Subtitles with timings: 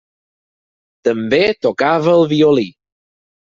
[1.09, 2.69] També tocava el violí.